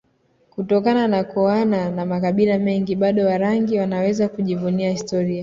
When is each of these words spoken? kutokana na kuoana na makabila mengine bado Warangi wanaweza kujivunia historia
kutokana 0.49 1.07
na 1.07 1.23
kuoana 1.23 1.89
na 1.91 2.05
makabila 2.05 2.59
mengine 2.59 2.99
bado 2.99 3.25
Warangi 3.25 3.79
wanaweza 3.79 4.29
kujivunia 4.29 4.91
historia 4.91 5.39